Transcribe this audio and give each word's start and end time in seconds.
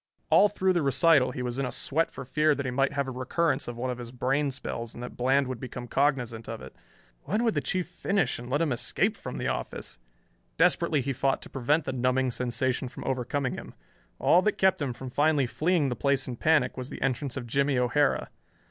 All 0.31 0.49
through 0.49 0.73
the 0.73 0.81
recital 0.81 1.29
he 1.29 1.43
was 1.43 1.59
in 1.59 1.65
a 1.67 1.71
sweat 1.71 2.09
for 2.09 2.25
fear 2.25 2.55
that 2.55 2.65
he 2.65 2.71
might 2.71 2.93
have 2.93 3.07
a 3.07 3.11
recurrence 3.11 3.67
of 3.67 3.77
one 3.77 3.91
of 3.91 3.99
his 3.99 4.11
brain 4.11 4.49
spells 4.49 4.95
and 4.95 5.03
that 5.03 5.15
Bland 5.15 5.47
would 5.47 5.59
become 5.59 5.87
cognizant 5.87 6.49
of 6.49 6.59
it. 6.59 6.75
When 7.25 7.43
would 7.43 7.53
the 7.53 7.61
Chief 7.61 7.87
finish 7.87 8.39
and 8.39 8.49
let 8.49 8.63
him 8.63 8.71
escape 8.71 9.15
from 9.15 9.37
the 9.37 9.47
office? 9.47 9.99
Desperately 10.57 11.01
he 11.01 11.13
fought 11.13 11.39
to 11.43 11.51
prevent 11.51 11.85
the 11.85 11.93
numbing 11.93 12.31
sensation 12.31 12.87
from 12.87 13.03
overcoming 13.03 13.53
him. 13.53 13.75
All 14.17 14.41
that 14.41 14.57
kept 14.57 14.81
him 14.81 14.91
from 14.91 15.11
finally 15.11 15.45
fleeing 15.45 15.89
the 15.89 15.95
place 15.95 16.27
in 16.27 16.35
panic 16.35 16.77
was 16.77 16.89
the 16.89 16.99
entrance 17.03 17.37
of 17.37 17.45
Jimmie 17.45 17.77
O'Hara. 17.77 18.31